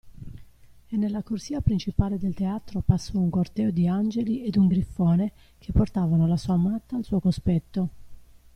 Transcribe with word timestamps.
E 0.87 0.97
nella 0.97 1.21
corsia 1.21 1.61
principale 1.61 2.17
del 2.17 2.33
teatro 2.33 2.81
passò 2.83 3.19
un 3.19 3.29
corteo 3.29 3.69
di 3.69 3.85
angeli 3.87 4.43
ed 4.43 4.55
un 4.57 4.65
grifone 4.65 5.31
che 5.59 5.71
portavano 5.73 6.25
la 6.25 6.37
sua 6.37 6.55
amata 6.55 6.95
al 6.95 7.03
suo 7.03 7.19
cospetto. 7.19 7.89